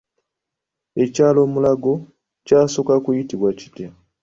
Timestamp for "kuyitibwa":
3.03-3.49